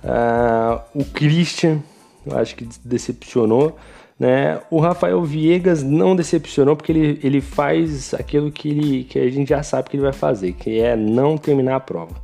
uh, 0.02 0.80
o 0.94 1.04
Christian, 1.04 1.80
eu 2.26 2.38
acho 2.38 2.56
que 2.56 2.66
decepcionou. 2.84 3.76
Né? 4.18 4.60
O 4.70 4.80
Rafael 4.80 5.22
Viegas 5.22 5.82
não 5.82 6.14
decepcionou 6.14 6.76
porque 6.76 6.92
ele, 6.92 7.20
ele 7.22 7.40
faz 7.40 8.12
aquilo 8.14 8.50
que, 8.50 8.68
ele, 8.68 9.04
que 9.04 9.18
a 9.18 9.30
gente 9.30 9.49
já 9.49 9.62
sabe 9.62 9.88
que 9.88 9.96
ele 9.96 10.02
vai 10.02 10.12
fazer, 10.12 10.52
que 10.52 10.80
é 10.80 10.94
não 10.94 11.38
terminar 11.38 11.76
a 11.76 11.80
prova. 11.80 12.14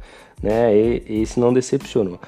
Né? 0.42 0.76
E, 0.76 1.22
esse 1.22 1.40
não 1.40 1.52
decepcionou 1.52 2.20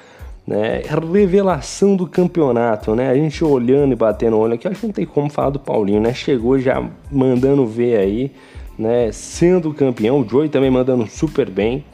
né? 0.49 0.81
Revelação 1.13 1.95
do 1.95 2.07
campeonato, 2.07 2.95
né? 2.95 3.07
A 3.07 3.13
gente 3.13 3.43
olhando 3.43 3.93
e 3.93 3.95
batendo 3.95 4.35
o 4.35 4.39
olho 4.39 4.55
aqui, 4.55 4.67
acho 4.67 4.79
que 4.79 4.87
não 4.87 4.93
tem 4.93 5.05
como 5.05 5.29
falar 5.29 5.51
do 5.51 5.59
Paulinho, 5.59 6.01
né? 6.01 6.11
Chegou 6.11 6.57
já 6.57 6.83
mandando 7.11 7.67
ver 7.67 7.97
aí, 7.97 8.31
né? 8.75 9.11
Sendo 9.11 9.71
campeão, 9.71 10.21
o 10.21 10.27
Joey 10.27 10.49
também 10.49 10.71
mandando 10.71 11.05
super 11.05 11.47
bem. 11.47 11.85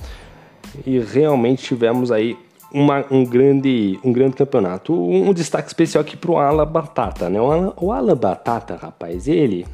E 0.86 1.00
realmente 1.00 1.64
tivemos 1.64 2.14
aí 2.14 2.38
uma, 2.72 3.04
um, 3.12 3.26
grande, 3.26 4.00
um 4.02 4.14
grande 4.14 4.38
campeonato. 4.38 4.94
Um, 4.94 5.34
destaque 5.34 5.68
especial 5.68 6.02
aqui 6.02 6.16
pro 6.16 6.38
Ala 6.38 6.66
Batata, 6.66 7.30
né? 7.30 7.42
O 7.42 7.92
Ala, 7.92 8.14
o 8.14 8.16
Batata, 8.16 8.78
rapaz, 8.82 9.28
ele 9.28 9.66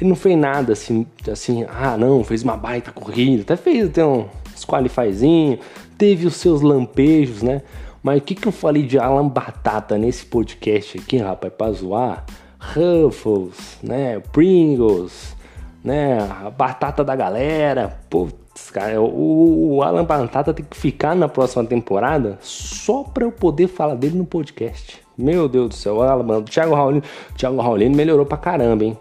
ele 0.00 0.08
não 0.08 0.16
fez 0.16 0.36
nada 0.36 0.72
assim, 0.72 1.06
assim, 1.30 1.64
ah 1.68 1.96
não, 1.96 2.24
fez 2.24 2.42
uma 2.42 2.56
baita 2.56 2.90
corrida, 2.90 3.42
até 3.42 3.56
fez 3.56 3.86
até 3.86 4.04
um 4.04 4.26
qualifyzinho, 4.66 5.60
teve 5.96 6.26
os 6.26 6.34
seus 6.34 6.60
lampejos, 6.60 7.42
né? 7.42 7.62
Mas 8.02 8.18
o 8.18 8.22
que, 8.22 8.34
que 8.34 8.48
eu 8.48 8.52
falei 8.52 8.82
de 8.82 8.98
Alan 8.98 9.28
Batata 9.28 9.96
nesse 9.96 10.26
podcast 10.26 10.98
aqui, 10.98 11.18
rapaz, 11.18 11.52
pra 11.56 11.70
zoar? 11.70 12.24
Ruffles, 12.58 13.78
né? 13.82 14.20
Pringles, 14.32 15.36
né? 15.84 16.18
A 16.18 16.50
batata 16.50 17.04
da 17.04 17.14
galera. 17.14 18.00
Putz, 18.10 18.70
cara, 18.70 19.00
o, 19.00 19.76
o 19.76 19.82
Alan 19.82 20.04
Batata 20.04 20.52
tem 20.52 20.64
que 20.64 20.76
ficar 20.76 21.14
na 21.14 21.28
próxima 21.28 21.64
temporada 21.64 22.38
só 22.40 23.04
pra 23.04 23.24
eu 23.24 23.32
poder 23.32 23.68
falar 23.68 23.94
dele 23.94 24.16
no 24.16 24.24
podcast. 24.24 25.00
Meu 25.16 25.48
Deus 25.48 25.68
do 25.68 25.74
céu, 25.74 26.02
Alan, 26.02 26.38
o 26.38 26.42
Thiago 26.42 26.74
Raulino, 26.74 27.02
Thiago 27.36 27.60
Raulino 27.60 27.94
melhorou 27.94 28.26
pra 28.26 28.38
caramba, 28.38 28.84
hein? 28.84 28.98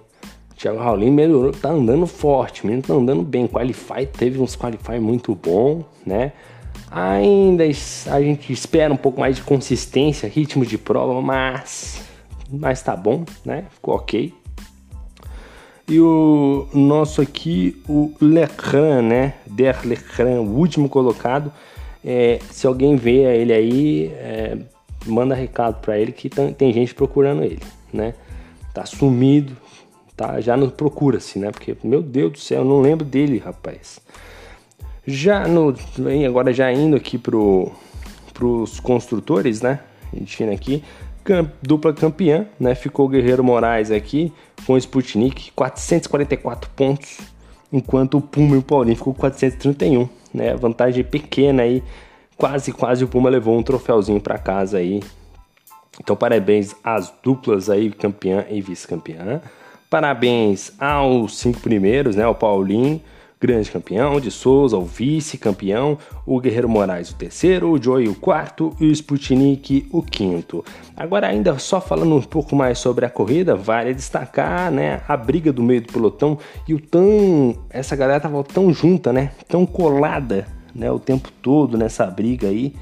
Thiago 0.55 0.77
Raulino 0.77 1.11
melhorou, 1.11 1.51
tá 1.51 1.69
andando 1.69 2.05
forte, 2.05 2.63
o 2.63 2.67
menino 2.67 2.83
tá 2.83 2.93
andando 2.93 3.23
bem. 3.23 3.47
Qualify, 3.47 4.05
teve 4.05 4.39
uns 4.39 4.55
qualify 4.55 4.99
muito 4.99 5.33
bom, 5.33 5.83
né? 6.05 6.33
Ainda 6.91 7.63
a 7.63 8.21
gente 8.21 8.51
espera 8.51 8.93
um 8.93 8.97
pouco 8.97 9.21
mais 9.21 9.37
de 9.37 9.43
consistência, 9.43 10.27
ritmo 10.27 10.65
de 10.65 10.77
prova, 10.77 11.21
mas, 11.21 12.03
mas 12.49 12.81
tá 12.81 12.97
bom, 12.97 13.23
né? 13.45 13.63
Ficou 13.71 13.95
ok. 13.95 14.33
E 15.87 15.99
o 16.01 16.67
nosso 16.73 17.21
aqui, 17.21 17.81
o 17.87 18.13
Lecran, 18.19 19.01
né? 19.03 19.35
Der 19.45 19.85
Lecran, 19.85 20.41
o 20.41 20.57
último 20.57 20.89
colocado. 20.89 21.51
É, 22.03 22.39
se 22.49 22.67
alguém 22.67 22.97
vê 22.97 23.23
ele 23.39 23.53
aí, 23.53 24.07
é, 24.15 24.57
manda 25.05 25.33
recado 25.33 25.79
para 25.79 25.97
ele 25.97 26.11
que 26.11 26.29
tem 26.29 26.73
gente 26.73 26.93
procurando 26.93 27.43
ele, 27.43 27.61
né? 27.93 28.15
Tá 28.73 28.85
sumido, 28.85 29.55
tá? 30.15 30.41
Já 30.41 30.57
não 30.57 30.69
procura-se, 30.69 31.39
né? 31.39 31.51
Porque, 31.51 31.77
meu 31.83 32.01
Deus 32.01 32.33
do 32.33 32.39
céu, 32.39 32.59
eu 32.59 32.65
não 32.65 32.81
lembro 32.81 33.05
dele, 33.05 33.37
rapaz. 33.37 34.01
Já 35.05 35.47
no 35.47 35.73
agora 36.27 36.53
já 36.53 36.71
indo 36.71 36.95
aqui 36.95 37.17
pro 37.17 37.71
os 38.39 38.79
construtores, 38.79 39.61
né? 39.61 39.79
A 40.11 40.17
gente 40.17 40.43
indo 40.43 40.51
aqui, 40.51 40.83
dupla 41.61 41.93
campeã, 41.93 42.47
né? 42.59 42.73
Ficou 42.73 43.07
Guerreiro 43.07 43.43
Moraes 43.43 43.91
aqui 43.91 44.33
com 44.65 44.73
o 44.73 44.77
Sputnik, 44.77 45.51
444 45.55 46.69
pontos, 46.71 47.19
enquanto 47.71 48.17
o 48.17 48.21
Puma 48.21 48.55
e 48.55 48.59
o 48.59 48.61
Paulinho 48.63 48.95
ficou 48.95 49.13
431, 49.13 50.09
né? 50.33 50.55
Vantagem 50.55 51.03
pequena 51.03 51.63
aí, 51.63 51.83
quase 52.35 52.71
quase 52.71 53.03
o 53.03 53.07
Puma 53.07 53.29
levou 53.29 53.57
um 53.57 53.63
troféuzinho 53.63 54.19
para 54.19 54.37
casa 54.37 54.77
aí. 54.77 55.01
Então 55.99 56.15
parabéns 56.15 56.75
às 56.83 57.13
duplas 57.23 57.69
aí, 57.69 57.91
campeã 57.91 58.45
e 58.49 58.61
vice-campeã. 58.61 59.41
Parabéns 59.89 60.71
aos 60.79 61.37
cinco 61.37 61.59
primeiros, 61.59 62.15
né? 62.15 62.25
O 62.25 62.33
Paulinho 62.33 63.01
grande 63.41 63.71
campeão, 63.71 64.19
de 64.19 64.29
Souza 64.29 64.77
o 64.77 64.85
vice-campeão, 64.85 65.97
o 66.27 66.39
Guerreiro 66.39 66.69
Moraes 66.69 67.09
o 67.09 67.15
terceiro, 67.15 67.71
o 67.71 67.81
Joey 67.81 68.07
o 68.07 68.13
quarto 68.13 68.71
e 68.79 68.85
o 68.85 68.91
Sputnik 68.91 69.87
o 69.91 70.03
quinto. 70.03 70.63
Agora 70.95 71.27
ainda 71.27 71.57
só 71.57 71.81
falando 71.81 72.15
um 72.15 72.21
pouco 72.21 72.55
mais 72.55 72.77
sobre 72.77 73.03
a 73.03 73.09
corrida, 73.09 73.55
vale 73.55 73.95
destacar, 73.95 74.71
né, 74.71 75.01
a 75.07 75.17
briga 75.17 75.51
do 75.51 75.63
meio 75.63 75.81
do 75.81 75.91
pelotão 75.91 76.37
e 76.67 76.75
o 76.75 76.79
tão 76.79 77.55
essa 77.71 77.95
galera 77.95 78.19
tava 78.19 78.43
tão 78.43 78.71
junta, 78.71 79.11
né, 79.11 79.31
tão 79.47 79.65
colada, 79.65 80.45
né, 80.75 80.91
o 80.91 80.99
tempo 80.99 81.31
todo 81.41 81.79
nessa 81.79 82.05
briga 82.05 82.47
aí 82.47 82.75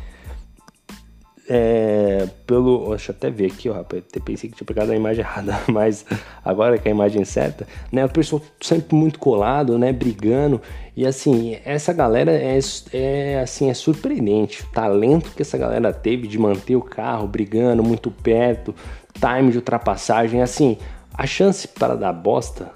é, 1.50 2.28
pelo. 2.46 2.90
Deixa 2.90 3.12
eu 3.12 3.16
até 3.16 3.30
ver 3.32 3.48
aqui, 3.48 3.68
ó, 3.70 3.74
rapaz. 3.74 4.04
Eu 4.14 4.22
pensei 4.22 4.50
que 4.50 4.56
tinha 4.56 4.68
pegado 4.68 4.92
a 4.92 4.96
imagem 4.96 5.22
errada, 5.22 5.60
mas 5.68 6.06
agora 6.46 6.78
que 6.78 6.88
é 6.88 6.92
a 6.92 6.94
imagem 6.94 7.26
certa, 7.26 7.68
né? 7.92 8.06
O 8.06 8.10
pessoal 8.10 8.40
sempre 8.62 8.96
muito 8.96 9.18
colado, 9.18 9.78
né? 9.80 9.92
Brigando. 9.92 10.62
E 10.96 11.08
assim, 11.08 11.58
essa 11.66 11.92
galera 11.92 12.32
é, 12.32 12.60
é 12.94 13.40
assim, 13.40 13.70
é 13.70 13.74
surpreendente. 13.74 14.62
O 14.62 14.68
talento 14.68 15.32
que 15.32 15.42
essa 15.42 15.58
galera 15.58 15.92
teve 15.92 16.28
de 16.28 16.38
manter 16.38 16.76
o 16.76 16.82
carro 16.82 17.28
brigando 17.28 17.84
muito 17.84 18.12
perto, 18.12 18.76
time 19.14 19.52
de 19.52 19.58
ultrapassagem, 19.58 20.44
assim, 20.44 20.78
a 21.14 21.26
chance 21.26 21.68
para 21.68 21.96
dar 21.96 22.14
bosta, 22.14 22.70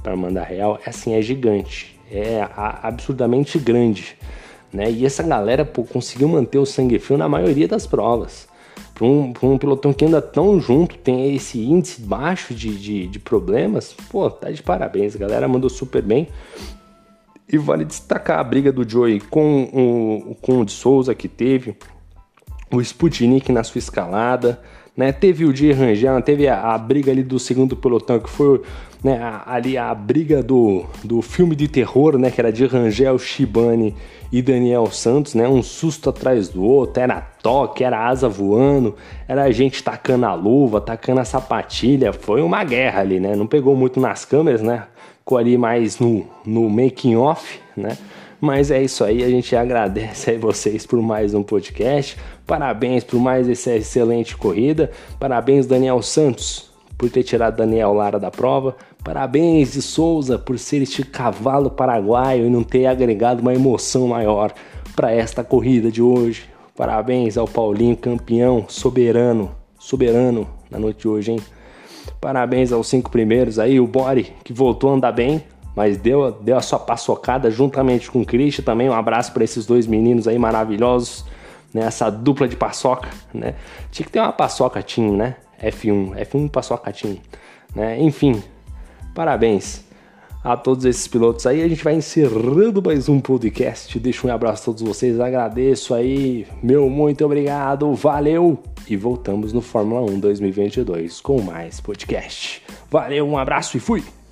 para 0.00 0.14
mandar 0.14 0.44
real, 0.44 0.78
é 0.86 0.90
assim, 0.90 1.14
é 1.14 1.20
gigante. 1.20 1.98
É 2.08 2.46
absurdamente 2.54 3.58
grande. 3.58 4.16
Né? 4.72 4.90
E 4.90 5.06
essa 5.06 5.22
galera 5.22 5.64
pô, 5.64 5.84
conseguiu 5.84 6.28
manter 6.28 6.58
o 6.58 6.66
sangue 6.66 6.98
frio 6.98 7.18
na 7.18 7.28
maioria 7.28 7.68
das 7.68 7.86
provas. 7.86 8.48
para 8.94 9.06
um, 9.06 9.32
um 9.42 9.58
pilotão 9.58 9.92
que 9.92 10.04
anda 10.04 10.20
tão 10.20 10.60
junto, 10.60 10.96
tem 10.98 11.34
esse 11.34 11.62
índice 11.62 12.00
baixo 12.00 12.54
de, 12.54 12.76
de, 12.76 13.06
de 13.06 13.18
problemas, 13.18 13.94
pô, 14.10 14.30
tá 14.30 14.50
de 14.50 14.62
parabéns, 14.62 15.14
a 15.14 15.18
galera 15.18 15.48
mandou 15.48 15.70
super 15.70 16.02
bem. 16.02 16.28
E 17.48 17.56
vale 17.58 17.84
destacar 17.84 18.40
a 18.40 18.44
briga 18.44 18.72
do 18.72 18.88
Joey 18.88 19.20
com 19.20 19.62
o, 19.62 20.34
com 20.34 20.60
o 20.60 20.64
de 20.64 20.72
Souza 20.72 21.14
que 21.14 21.28
teve, 21.28 21.76
o 22.72 22.80
Sputnik 22.80 23.52
na 23.52 23.62
sua 23.62 23.78
escalada, 23.78 24.60
né? 24.96 25.12
Teve 25.12 25.44
o 25.44 25.52
de 25.52 25.70
Rangel, 25.72 26.20
teve 26.22 26.48
a, 26.48 26.72
a, 26.72 26.78
briga 26.78 27.12
ali 27.12 27.22
do 27.22 27.38
segundo 27.38 27.76
pelotão, 27.76 28.18
que 28.18 28.30
foi 28.30 28.62
né, 29.04 29.18
a, 29.20 29.54
ali 29.54 29.76
a 29.76 29.94
briga 29.94 30.42
do, 30.42 30.84
do 31.04 31.20
filme 31.20 31.54
de 31.54 31.68
terror, 31.68 32.16
né? 32.16 32.30
Que 32.30 32.40
era 32.40 32.50
de 32.50 32.64
Rangel, 32.64 33.18
Shibane 33.18 33.94
e 34.32 34.40
Daniel 34.40 34.86
Santos, 34.90 35.34
né? 35.34 35.46
Um 35.46 35.62
susto 35.62 36.08
atrás 36.08 36.48
do 36.48 36.64
outro, 36.64 37.02
era 37.02 37.20
toque, 37.20 37.84
era 37.84 38.08
asa 38.08 38.28
voando, 38.28 38.94
era 39.28 39.44
a 39.44 39.50
gente 39.50 39.82
tacando 39.84 40.24
a 40.24 40.34
luva, 40.34 40.80
tacando 40.80 41.20
a 41.20 41.24
sapatilha, 41.24 42.12
foi 42.12 42.40
uma 42.40 42.64
guerra 42.64 43.00
ali, 43.00 43.20
né? 43.20 43.36
Não 43.36 43.46
pegou 43.46 43.76
muito 43.76 44.00
nas 44.00 44.24
câmeras, 44.24 44.62
né? 44.62 44.84
Ficou 45.18 45.36
ali 45.38 45.58
mais 45.58 45.98
no, 45.98 46.24
no 46.44 46.70
making 46.70 47.16
off, 47.16 47.60
né? 47.76 47.98
Mas 48.40 48.70
é 48.70 48.82
isso 48.82 49.02
aí, 49.02 49.24
a 49.24 49.30
gente 49.30 49.56
agradece 49.56 50.30
aí 50.30 50.36
vocês 50.36 50.84
por 50.84 51.00
mais 51.00 51.32
um 51.32 51.42
podcast. 51.42 52.18
Parabéns 52.46 53.02
por 53.02 53.18
mais 53.18 53.48
essa 53.48 53.74
excelente 53.74 54.36
corrida. 54.36 54.90
Parabéns, 55.18 55.66
Daniel 55.66 56.02
Santos, 56.02 56.70
por 56.98 57.08
ter 57.08 57.22
tirado 57.22 57.56
Daniel 57.56 57.94
Lara 57.94 58.20
da 58.20 58.30
prova. 58.30 58.76
Parabéns 59.02 59.72
de 59.72 59.80
Souza 59.80 60.38
por 60.38 60.58
ser 60.58 60.82
este 60.82 61.02
cavalo 61.02 61.70
paraguaio 61.70 62.46
e 62.46 62.50
não 62.50 62.62
ter 62.62 62.86
agregado 62.86 63.40
uma 63.40 63.54
emoção 63.54 64.08
maior 64.08 64.52
para 64.94 65.12
esta 65.12 65.42
corrida 65.42 65.90
de 65.90 66.02
hoje. 66.02 66.44
Parabéns 66.76 67.38
ao 67.38 67.48
Paulinho, 67.48 67.96
campeão, 67.96 68.66
soberano, 68.68 69.50
soberano 69.78 70.46
na 70.70 70.78
noite 70.78 71.00
de 71.00 71.08
hoje, 71.08 71.32
hein? 71.32 71.40
Parabéns 72.20 72.70
aos 72.70 72.86
cinco 72.86 73.10
primeiros 73.10 73.58
aí, 73.58 73.80
o 73.80 73.86
Bori, 73.86 74.32
que 74.44 74.52
voltou 74.52 74.90
a 74.90 74.94
andar 74.94 75.12
bem, 75.12 75.42
mas 75.76 75.98
deu, 75.98 76.32
deu 76.32 76.56
a 76.56 76.62
sua 76.62 76.78
paçocada 76.78 77.50
juntamente 77.50 78.10
com 78.10 78.22
o 78.22 78.26
Christian 78.26 78.64
também. 78.64 78.88
Um 78.88 78.94
abraço 78.94 79.30
para 79.32 79.44
esses 79.44 79.66
dois 79.66 79.86
meninos 79.86 80.26
aí 80.26 80.38
maravilhosos, 80.38 81.22
né? 81.72 81.82
Essa 81.82 82.08
dupla 82.08 82.48
de 82.48 82.56
paçoca, 82.56 83.10
né? 83.32 83.54
Tinha 83.90 84.06
que 84.06 84.10
ter 84.10 84.18
uma 84.18 84.32
paçoca 84.32 84.82
team, 84.82 85.14
né? 85.14 85.36
F1, 85.62 86.16
F1 86.26 86.50
paçoca 86.50 86.90
team, 86.90 87.18
né? 87.74 88.00
Enfim, 88.00 88.42
parabéns 89.14 89.84
a 90.42 90.56
todos 90.56 90.86
esses 90.86 91.06
pilotos 91.06 91.46
aí. 91.46 91.62
A 91.62 91.68
gente 91.68 91.84
vai 91.84 91.94
encerrando 91.94 92.80
mais 92.82 93.06
um 93.06 93.20
podcast. 93.20 93.98
Deixo 93.98 94.26
um 94.26 94.32
abraço 94.32 94.62
a 94.62 94.64
todos 94.66 94.82
vocês, 94.82 95.20
agradeço 95.20 95.92
aí, 95.92 96.46
meu 96.62 96.88
muito 96.88 97.22
obrigado, 97.22 97.92
valeu! 97.92 98.58
E 98.88 98.96
voltamos 98.96 99.52
no 99.52 99.60
Fórmula 99.60 100.00
1 100.10 100.20
2022 100.20 101.20
com 101.20 101.42
mais 101.42 101.80
podcast. 101.80 102.62
Valeu, 102.90 103.28
um 103.28 103.36
abraço 103.36 103.76
e 103.76 103.80
fui! 103.80 104.25